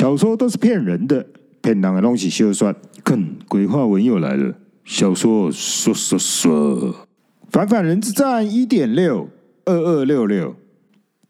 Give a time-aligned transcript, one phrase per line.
[0.00, 1.26] 小说都是骗人的，
[1.60, 2.74] 骗人的东西休算。
[3.04, 4.54] 看，鬼话文又来了。
[4.82, 7.06] 小说说说说，
[7.50, 9.28] 反反人之战一点六
[9.66, 10.56] 二二六六。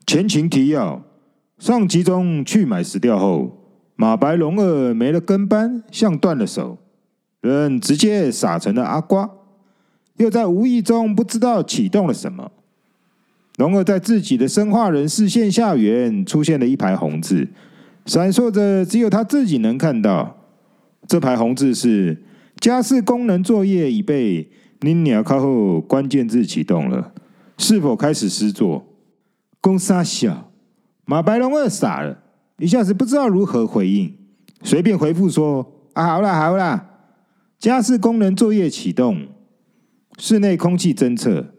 [0.06, 1.02] 前情提要：
[1.58, 3.58] 上集中去买死掉后，
[3.96, 6.78] 马白龙二没了跟班，像断了手，
[7.40, 9.28] 人直接傻成了阿瓜。
[10.18, 12.52] 又在无意中不知道启动了什么。
[13.56, 17.48] 龙二在自己的生化人视线下缘出现了一排红字，
[18.06, 20.36] 闪烁着，只有他自己能看到。
[21.06, 22.22] 这排红字是：
[22.60, 24.50] 家事功能作业已被
[24.80, 27.12] 您鸟靠后关键字启动了，
[27.58, 28.86] 是否开始施作？
[29.60, 30.50] 公三小
[31.04, 32.22] 马白龙二傻了，
[32.58, 34.14] 一下子不知道如何回应，
[34.62, 36.88] 随便回复说：“啊，好啦好啦，
[37.58, 39.26] 家事功能作业启动。”
[40.18, 41.54] 室内空气侦测，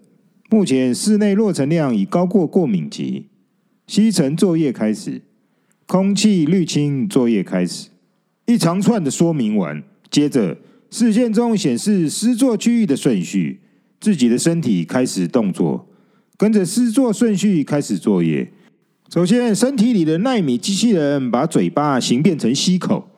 [0.50, 3.30] 目前室内落尘量已高过过敏级。
[3.88, 5.22] 吸尘作业开始，
[5.92, 7.90] 空气滤清作业开始。
[8.46, 10.56] 一长串的说明完，接着
[10.90, 13.60] 视线中显示施作区域的顺序，
[14.00, 15.90] 自己的身体开始动作，
[16.38, 18.54] 跟着施作顺序开始作业。
[19.14, 23.10] 首先，身体里的纳米机器人把嘴巴形变成吸口，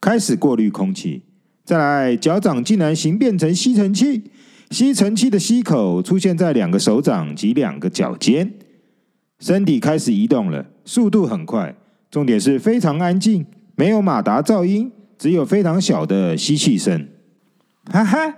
[0.00, 1.22] 开始过滤空气。
[1.64, 4.22] 再来，脚掌竟然形变成吸尘器。
[4.70, 8.54] 吸尘器的吸口出现在两个手掌及两个脚尖，
[9.40, 11.74] 身体开始移动了，速度很快，
[12.10, 17.08] 重点是非常安静，没有马达噪音，只有非常小的吸气声。
[17.84, 18.34] 哈哈，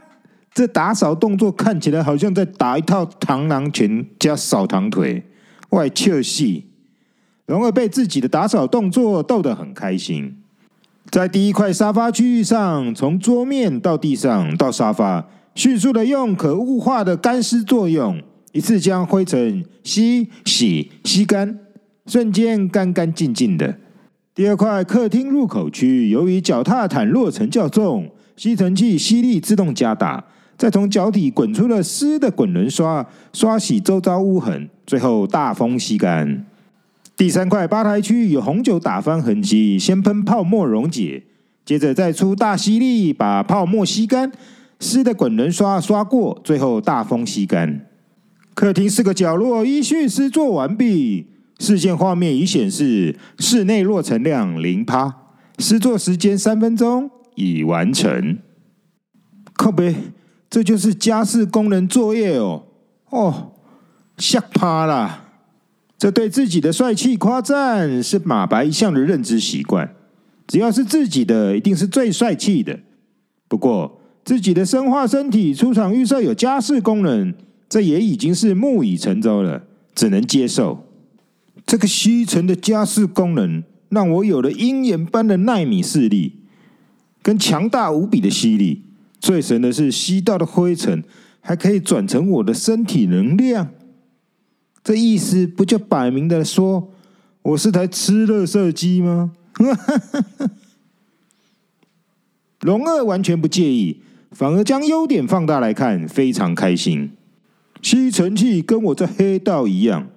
[0.52, 5.24] 这打扫动作看起来好像在打一套螳螂拳加扫堂腿，
[5.70, 6.66] 外切戏。
[7.46, 10.36] 龙儿被自己的打扫动作逗得很开心，
[11.10, 15.26] 在第一块沙发区域上，从桌面到地上到沙发。
[15.54, 21.58] 迅速的用可雾化的干湿作用，一次将灰尘吸、洗、吸干，
[22.06, 23.76] 瞬间干干净净的。
[24.34, 30.24] 第二块客厅入口区，由于脚踏毯落尘较重，吸尘器吸力自动加大，
[30.56, 36.46] 再从脚底滚出了湿的滚轮刷，刷洗周遭污痕，最后大风吸干。
[37.14, 41.22] 第三块吧台区有红酒打翻痕迹，先喷泡沫溶解，
[41.64, 44.32] 接着再出大吸力把泡沫吸干。
[44.80, 47.86] 湿的滚轮刷刷过，最后大风吸干。
[48.54, 51.26] 客厅四个角落依序施作完毕，
[51.62, 55.14] 事件画面已显示室内落尘量零趴，
[55.58, 58.38] 施作时间三分钟已完成。
[59.52, 59.94] 靠背，
[60.50, 62.64] 这就是家事功能作业哦！
[63.10, 63.52] 哦，
[64.18, 65.28] 吓趴了。
[65.96, 69.94] 这对自己的帅气夸赞是马白一向的认知习惯，
[70.48, 72.80] 只要是自己的，一定是最帅气的。
[73.48, 74.00] 不过。
[74.24, 77.34] 自己的生化身体出厂预设有家事功能，
[77.68, 79.64] 这也已经是木已成舟了，
[79.96, 80.86] 只能接受。
[81.64, 86.40] 这个吸尘的家事功能，让我有了鹰眼般的奈米视力，
[87.22, 88.82] 跟强大无比的吸力。
[89.20, 91.02] 最神的是，吸到的灰尘
[91.40, 93.70] 还可以转成我的身体能量。
[94.82, 96.92] 这意思不就摆明的说，
[97.42, 99.32] 我是台吃垃圾机吗？
[102.60, 104.02] 龙二完全不介意。
[104.32, 107.10] 反而将优点放大来看，非常开心。
[107.82, 110.08] 吸尘器跟我在黑道一样，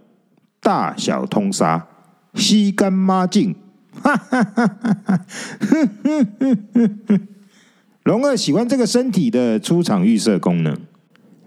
[0.65, 1.85] 大小通杀，
[2.33, 3.53] 吸干抹净。
[4.01, 5.25] 哈哈哈哈哈！
[8.01, 10.75] 龙二喜欢这个身体的出厂预设功能。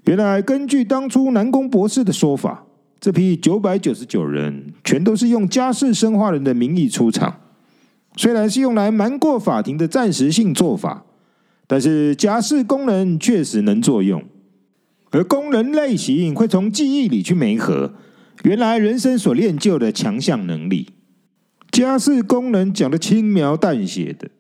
[0.05, 2.65] 原来根据当初南宫博士的说法，
[3.01, 7.41] 这批九百九十九人全都是用家事生化人的名义出场，
[8.15, 11.03] 虽然是用来瞒过法庭的暂时性做法。
[11.67, 14.23] 但是家事功能确实能作用，
[15.11, 17.93] 而功能类型会从记忆里去媒合，
[18.43, 20.91] 原来人生所练就的强项能力。
[21.71, 24.31] 家事功能讲得轻描淡写的，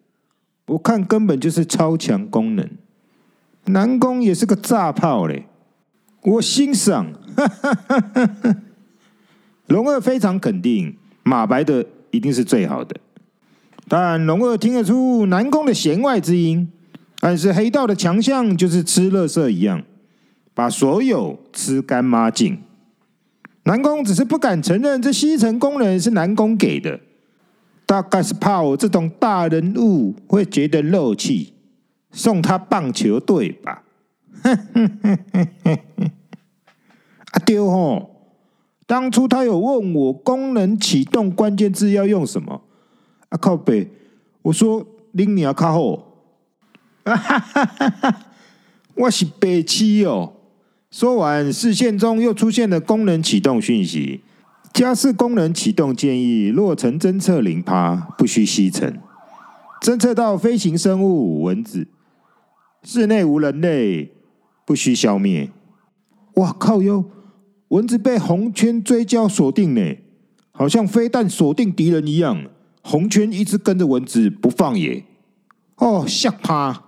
[0.66, 2.68] 我看根本就是超强功能。
[3.66, 5.46] 南宫也是个炸炮嘞，
[6.22, 7.12] 我欣赏。
[9.66, 12.96] 龙二非常肯定，马白的一定是最好的，
[13.86, 16.70] 但龙二听得出南宫的弦外之音。
[17.20, 19.82] 但是黑道的强项就是吃垃圾一样，
[20.54, 22.62] 把所有吃干抹净。
[23.68, 26.98] 南宫只是不敢承认这西城工人是南宫给的，
[27.84, 31.52] 大概是怕我这种大人物会觉得漏气，
[32.10, 33.82] 送他棒球队吧。
[37.30, 38.10] 啊对吼，
[38.86, 42.62] 当初他有问我功能启动关键字要用什么，
[43.28, 43.86] 啊靠北，
[44.40, 46.06] 我说拎你啊靠后。
[47.04, 48.20] 哈哈哈哈
[48.94, 50.32] 我是北七哦。
[50.90, 54.22] 说完，视线中又出现了功能启动讯息，
[54.72, 58.94] 家事功能启动建议：落尘侦测零趴，不需吸尘；
[59.82, 61.88] 侦测到飞行生物蚊子，
[62.82, 64.14] 室内无人类，
[64.64, 65.50] 不需消灭。
[66.36, 67.04] 哇靠哟！
[67.68, 69.98] 蚊子被红圈追焦锁定呢，
[70.52, 72.46] 好像飞弹锁定敌人一样，
[72.82, 75.04] 红圈一直跟着蚊子不放耶。
[75.76, 76.84] 哦，吓趴！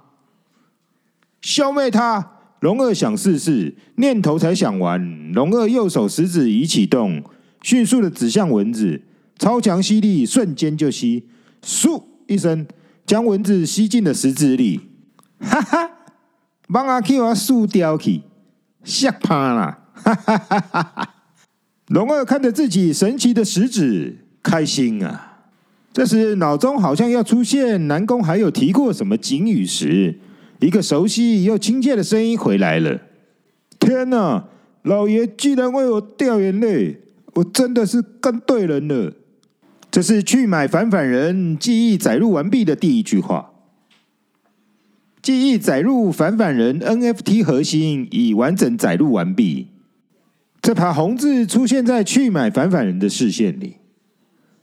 [1.42, 2.39] 消灭它！
[2.60, 7.22] 龙二想试试，念头才想完，龙二右手食指已启动，
[7.62, 9.00] 迅速的指向蚊子，
[9.38, 11.24] 超强吸力，瞬间就吸，
[11.62, 12.66] 嗖一声，
[13.06, 14.80] 将蚊子吸进了食指里。
[15.38, 15.90] 哈哈，
[16.68, 18.20] 帮阿 Q 啊，竖掉去，
[18.84, 19.78] 吓趴了！
[19.94, 21.14] 哈哈哈哈哈！
[21.88, 25.38] 龙二看着自己神奇的食指，开心啊。
[25.94, 30.20] 这时，脑中好像要出现南宫还有提过什么警语时，
[30.60, 33.00] 一个熟悉又亲切的声音回来了。
[33.78, 34.44] 天哪，
[34.82, 37.00] 老爷居然为我掉眼泪，
[37.34, 39.12] 我真的是跟对人了。
[39.90, 43.50] 这是去买反反人记忆载入完毕的第一句话。
[45.20, 49.68] 记忆载入反反人 NFT 核心已完整载入完毕。
[50.62, 53.76] 这排红字出现在去买反反人的视线里。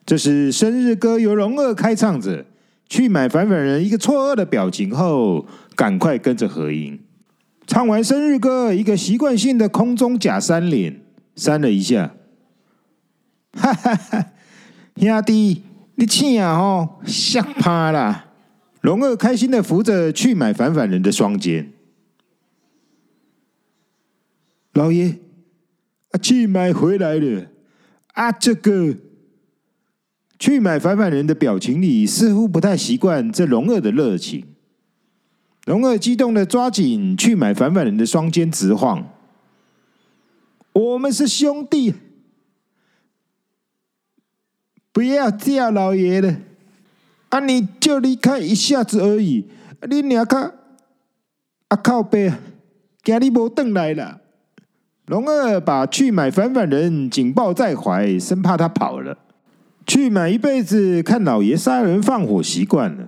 [0.05, 2.45] 这是生日歌，由龙二开唱着，
[2.89, 5.45] 去买反反人一个错愕的表情后，
[5.75, 7.00] 赶快跟着合影。
[7.66, 11.01] 唱完生日歌，一个习惯性的空中假三脸，
[11.36, 12.16] 扇了一下，
[13.54, 14.31] 哈哈哈！
[14.95, 15.63] 兄弟，
[15.95, 18.28] 你请啊吼，吓趴啦！
[18.81, 21.74] 龙二开心的扶着去买反反人的双肩，
[24.74, 25.18] 老爷，
[26.12, 27.48] 啊，去买回来了
[28.13, 28.95] 啊，这个。
[30.47, 34.45] 去买反反人的表情里似乎不太习惯这龙二的热情，
[35.65, 39.09] 龙二激动的抓紧去买反反人的双肩直晃。
[40.71, 41.95] 我们是兄弟，
[44.94, 46.38] 不要这样，老爷了。
[47.27, 49.47] 啊，你就离开一下子而已，
[49.89, 50.53] 你俩看，
[51.67, 52.31] 啊靠背，
[53.03, 54.21] 今日无回来了。
[55.07, 59.17] 龙二把去买反反人紧抱在怀，生怕他跑了。
[59.88, 63.07] 去买一辈子看老爷杀人放火习惯了，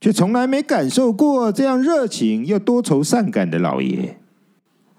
[0.00, 4.18] 却从来没感受过这样热情又多愁善感的老爷。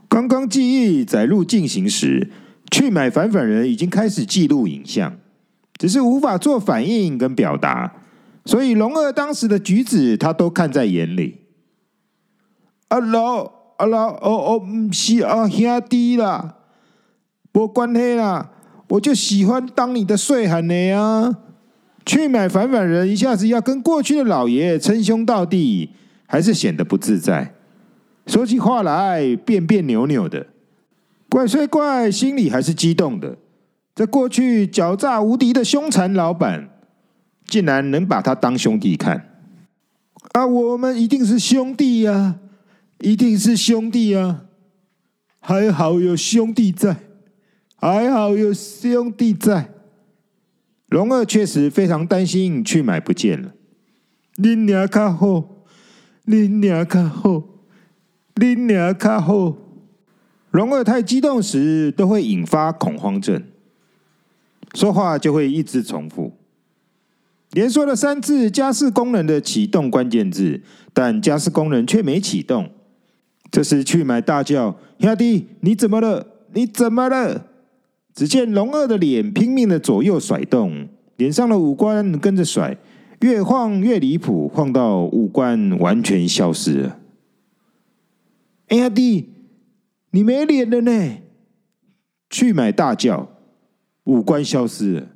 [0.10, 2.32] 刚刚记忆载入进行时，
[2.72, 5.16] 去买反反人已经开始记录影像，
[5.78, 7.94] 只是无法做反应跟表达，
[8.46, 11.42] 所以龙二当时的举止他都看在眼里。
[12.88, 16.56] 阿老阿老哦哦，不是阿兄弟啦，
[17.52, 18.52] 没关系啦。
[18.88, 21.38] 我就喜欢当你的岁寒呢啊！
[22.06, 25.90] 去买反反人，一下子要跟过去的老爷称兄道弟，
[26.28, 27.56] 还是显得不自在。
[28.28, 30.46] 说起话来别别扭扭的，
[31.30, 33.38] 怪虽怪，心里还是激动的。
[33.96, 36.70] 这过去狡诈无敌的凶残老板，
[37.48, 39.30] 竟然能把他当兄弟看
[40.34, 40.46] 啊！
[40.46, 42.36] 我们一定是兄弟呀，
[43.00, 44.42] 一定是兄弟呀！
[45.40, 46.98] 还好有兄弟在。
[47.92, 49.70] 还好有兄弟在。
[50.88, 53.54] 龙二确实非常担心去买不见了。
[54.38, 55.44] 你娘卡好，
[56.24, 57.44] 你娘卡好，
[58.38, 59.56] 你娘卡好。
[60.50, 63.44] 龙二太激动时都会引发恐慌症，
[64.74, 66.34] 说话就会一直重复，
[67.52, 70.60] 连说了三次家事功能的启动关键字，
[70.92, 72.72] 但家事功能却没启动。
[73.52, 76.26] 这时去买大叫：“兄弟，你怎么了？
[76.54, 77.50] 你怎么了？”
[78.16, 82.78] 只见龙二的脸拼命的左右甩动，脸上的五官跟着甩，
[83.20, 87.00] 越晃越离谱，晃到五官完全消失了。
[88.70, 89.30] 哎呀弟，
[90.12, 91.18] 你没脸了呢！
[92.30, 93.28] 去买大叫，
[94.06, 95.08] 五官消失了，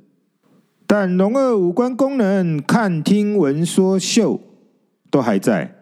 [0.86, 4.38] 但龙二五官功能看、听、闻、说、嗅
[5.10, 5.74] 都还在，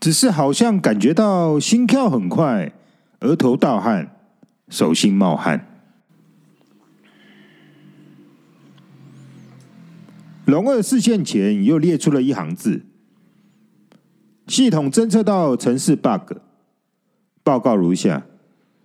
[0.00, 2.72] 只是好像感觉到心跳很快，
[3.20, 4.16] 额头盗汗，
[4.70, 5.73] 手心冒汗。
[10.46, 12.82] 龙二视线前又列出了一行字：
[14.46, 16.34] 系统侦测到城市 bug，
[17.42, 18.26] 报告如下。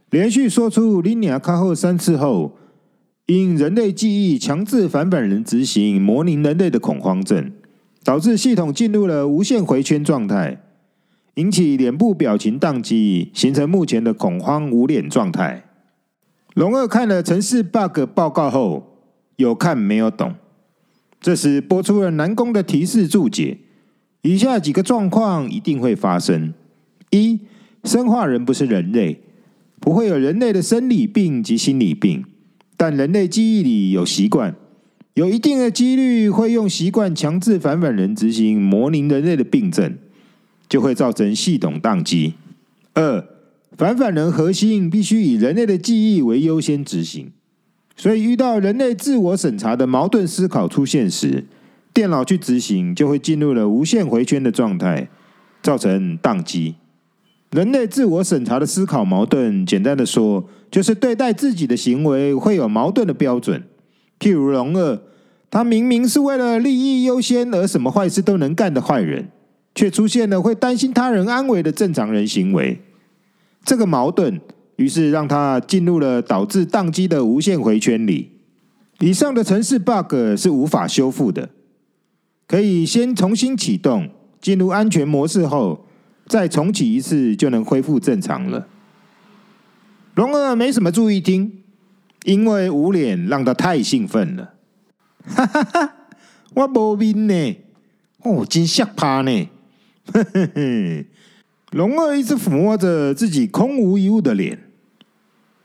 [0.10, 2.58] 连续说出 “linear 卡后”三次后，
[3.26, 7.52] 因人类记忆强制反反人执行模拟人类的恐慌症，
[8.06, 10.64] 导致系统进入了无限回圈状态，
[11.36, 15.66] 引起脸部表情宕机，形成目前的恐慌无脸状态。
[16.54, 19.04] 龙二看了城市 bug 报告后，
[19.36, 20.34] 有看没有懂。
[21.22, 23.58] 这时播出了南宫的提示注解：
[24.22, 26.54] 以下几个状况一定会发生：
[27.12, 27.40] 一、
[27.84, 29.22] 生化人不是人类，
[29.80, 32.24] 不会有人类的生理病及心理病，
[32.78, 34.56] 但人类记忆里有习惯，
[35.16, 39.98] 有一定的几率会用习惯强制反反人执行模拟人类的病症，
[40.70, 42.36] 就会造成系统宕机。
[42.94, 43.26] 二，
[43.78, 47.32] 反反人核心必须以人类的记忆为优先执行，
[48.00, 51.44] 所以遇到人类自我审查的矛盾思考出现时，
[51.94, 55.10] 电脑去执行就会进入了无限回圈的状态，
[55.62, 56.76] 造成宕机。
[57.52, 63.62] 人类自我审查的思考矛盾，简单的说，就是对待自己的行为会有矛盾的标准。
[64.18, 65.02] 譬如龙二，
[65.52, 69.28] 他明明是为了利益优先而什么坏事都能干的坏人，
[69.76, 72.80] 却出现了会担心他人安危的正常人行为。
[73.66, 74.40] 这个矛盾，
[74.80, 78.32] 于是让他进入了导致宕机的无限回圈里。
[79.00, 81.50] 以上的程式 bug 是无法修复的，
[82.48, 84.10] 可以先重新启动，
[84.40, 85.86] 进入安全模式后，
[86.28, 88.68] 再重启一次就能恢复正常了。
[90.16, 91.62] 龙二没什么注意听，
[92.24, 94.54] 因为无脸让他太兴奋了。
[95.26, 95.94] 哈哈哈！
[96.54, 97.58] 我无面呢，
[98.24, 99.50] 哦，真吓怕呢。
[100.14, 101.06] 嘿嘿嘿。
[101.72, 104.69] 龙二一直抚摸着自己空无一物的脸。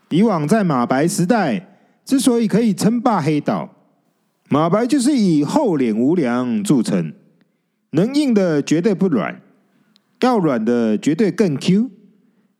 [0.09, 1.67] 以往在马白时代，
[2.03, 3.75] 之所以可以称霸黑道，
[4.49, 7.13] 马白就是以厚脸无良著称，
[7.91, 9.41] 能硬的绝对不软，
[10.21, 11.89] 要软的绝对更 Q。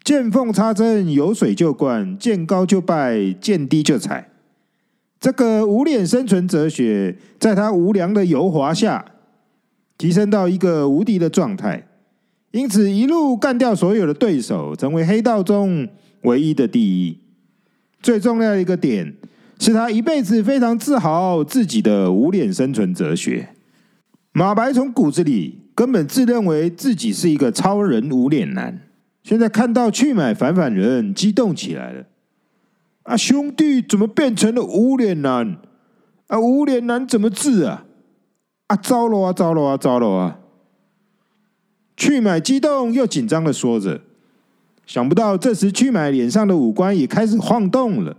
[0.04, 4.30] 见缝插针，有水就灌，见高就拜，见低就踩。
[5.20, 9.04] 这个无脸生存哲学，在他无良的油滑下，
[9.98, 11.88] 提升到一个无敌的状态。
[12.52, 15.88] 因此，一路干掉所有的对手，成为黑道中
[16.22, 17.20] 唯一的第一。
[18.06, 19.16] 最重要的一个点，
[19.58, 23.50] 是他一辈子非常自豪自己的无脸生存哲学。
[24.32, 28.80] 马白从骨子里根本自认为自己是一个超人无脸男。
[29.24, 32.06] 现在看到去买反反人，激动起来了。
[33.02, 35.58] 啊，兄弟怎么变成了无脸男？
[36.28, 37.86] 啊，无脸男怎么治啊？
[38.68, 40.40] 啊，糟了啊，糟了啊，糟了啊！
[41.98, 44.02] 去买激动又紧张的说着，
[44.86, 48.15] 想不到这时去买脸上的五官也开始晃动了，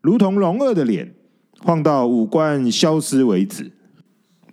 [0.00, 1.12] 如同龙二的脸，
[1.60, 3.72] 晃到五官消失为止。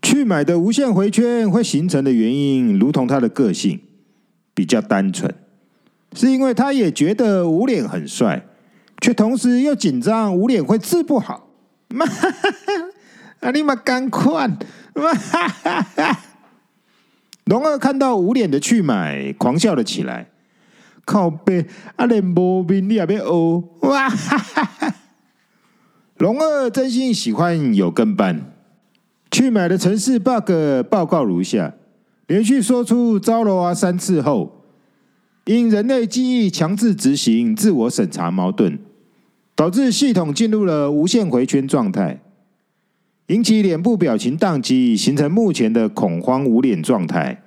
[0.02, 3.80] 去买的无限回圈会形成的原因，如同他的个性，
[4.56, 5.32] 比较单纯。
[6.14, 8.44] 是因为他也觉得无脸很帅，
[9.00, 11.48] 却同时又紧张无脸会治不好。
[11.90, 12.48] 妈哈哈！
[13.42, 14.48] 啊你妈赶快！
[14.96, 16.20] 妈哈哈哈！
[17.46, 20.31] 龙二看到无脸的去买，狂笑了起来。
[21.06, 21.66] 靠背
[21.96, 23.64] 啊，脸无面你也要学？
[23.82, 24.96] 哇哈哈！
[26.18, 28.54] 龙二真心喜欢有跟班。
[29.32, 30.52] 去买的城市 bug
[30.90, 31.74] 报告如下：
[32.28, 34.58] 连续说出糟了啊三次后。
[35.46, 38.78] 因人类记忆强制执行自我审查矛盾，
[39.56, 42.22] 导致系统进入了无限回圈状态，
[43.28, 47.42] 引起脸部表情宕机，形成目前的恐慌无脸状态。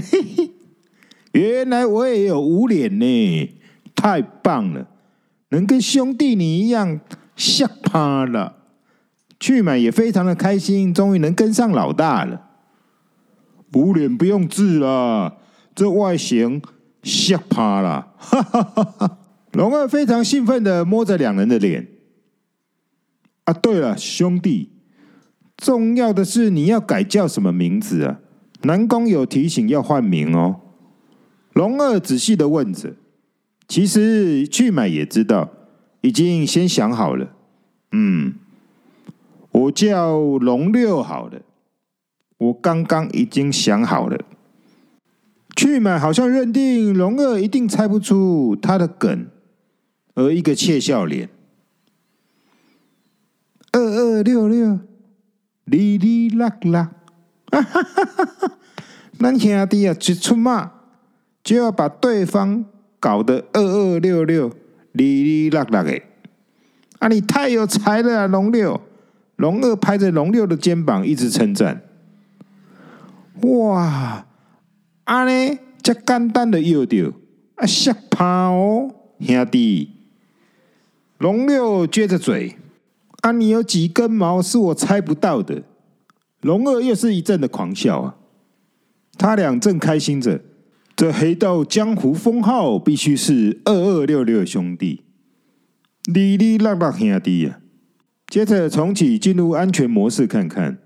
[0.00, 0.50] 嘿嘿，
[1.32, 3.50] 原来我也有无脸呢，
[3.94, 4.88] 太棒了，
[5.50, 7.00] 能跟兄弟你一样
[7.36, 8.56] 吓趴了。
[9.40, 12.40] 去买也非常的开心，终于能跟上老大了。
[13.74, 15.38] 无脸不用治了，
[15.74, 16.62] 这外形
[17.02, 18.14] 吓趴了。
[18.16, 19.18] 哈哈哈哈！
[19.52, 21.88] 龙二非常兴奋的摸着两人的脸。
[23.44, 24.70] 啊，对了，兄弟，
[25.56, 28.20] 重要的是你要改叫什么名字啊？
[28.64, 30.60] 南宫有提醒要换名哦。
[31.52, 32.94] 龙二仔细的问着。
[33.66, 35.50] 其实去买也知道，
[36.02, 37.34] 已经先想好了。
[37.92, 38.34] 嗯。
[39.50, 41.40] 我叫龙六好了，
[42.38, 44.18] 我刚刚已经想好了。
[45.54, 49.28] 去买好像认定龙二一定猜不出他的梗，
[50.14, 51.28] 而一个窃笑脸。
[53.70, 54.80] 二二六六，
[55.64, 56.92] 哩哩啦啦，
[59.18, 60.70] 咱兄弟啊，一出马
[61.42, 62.64] 就要把对方
[63.00, 64.50] 搞得二二六六，
[64.92, 66.00] 哩哩啦啦的。
[66.98, 68.80] 啊，你太有才了啊，龙六！
[69.36, 71.82] 龙二拍着龙六的肩膀，一直称赞
[73.42, 74.24] ：“哇，
[75.04, 77.12] 阿呢，这简单的要掉
[77.56, 79.90] 啊，吓怕哦，兄弟！”
[81.18, 82.56] 龙六撅着嘴
[83.22, 85.62] ：“啊，你有几根毛是我猜不到的？”
[86.44, 88.16] 龙二又是一阵的狂笑啊！
[89.16, 90.42] 他俩正开心着，
[90.94, 95.00] 这黑道江湖封号必须是二二六六兄弟，
[96.04, 97.60] 哩哩啦啦兄弟呀！
[98.26, 100.76] 接着重启进入安全模式看看，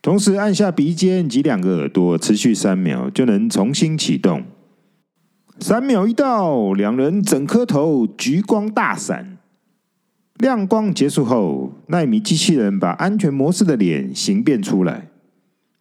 [0.00, 4.44] 同时按下鼻尖及两个耳朵，持续三秒就能重新启动。
[5.60, 9.35] 三秒一到，两人整颗头橘光大闪。
[10.38, 15.08] 亮光结束后，奈米机器人把安全模式的脸形变出来，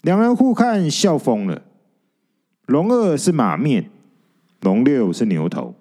[0.02, 1.62] 两人互看笑疯了。
[2.66, 3.90] 龙二是马面，
[4.62, 5.76] 龙六是牛头。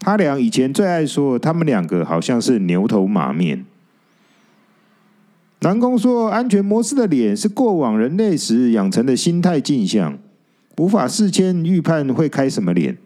[0.00, 3.64] 他俩以前最爱说，他们两个好像是牛头马面。
[5.60, 10.18] 南宫说，安全模式的脸是过往人类时养成的心态镜像，
[10.78, 12.96] 无法事先预判会开什么脸，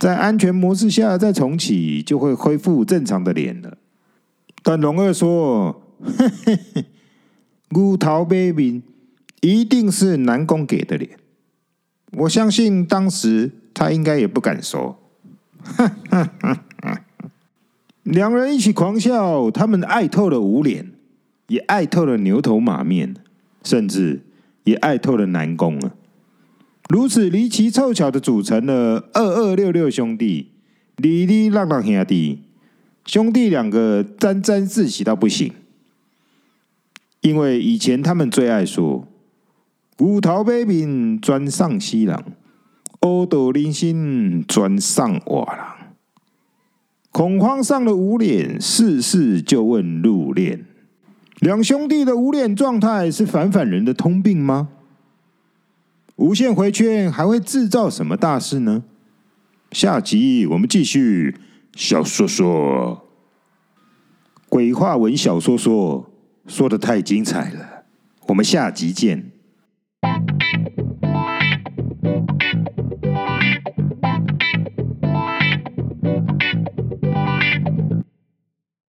[0.00, 3.76] 在安全模式下再重启，就会恢复正常的脸了。
[4.62, 6.84] 但龙二说：“嘿嘿嘿，
[7.68, 8.82] 牛头马面
[9.42, 11.18] 一定是南宫给的脸。”
[12.16, 14.98] 我相信当时他应该也不敢说。
[18.02, 20.92] 两人一起狂笑，他们爱透了无脸，
[21.48, 23.14] 也爱透了牛头马面，
[23.62, 24.22] 甚至
[24.64, 25.92] 也爱透了南宫啊！
[26.90, 30.50] 如此离奇凑巧的组成了二二六六兄弟，
[30.96, 32.40] 哩哩浪浪兄弟，
[33.06, 35.52] 兄弟两个沾沾自喜到不行，
[37.20, 39.06] 因为以前他们最爱说。
[39.98, 42.18] 牛头马面专上西人，
[43.02, 45.64] 乌道人心专上瓦人。
[47.12, 50.60] 恐慌上了无脸，事事就问入殓。
[51.40, 54.70] 两兄弟的无脸状态是反反人的通病吗？
[56.20, 58.84] 无限回圈还会制造什么大事呢？
[59.72, 61.34] 下集我们继续
[61.74, 63.08] 小说说
[64.46, 66.10] 鬼话文小说说
[66.46, 67.84] 说的太精彩了，
[68.26, 69.29] 我们下集见。